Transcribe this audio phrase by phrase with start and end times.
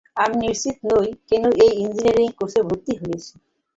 [0.17, 3.33] আমি নিশ্চিত নই কেন এই ইঞ্জিনিয়ারিং কোর্সে ভর্তি হয়েছি?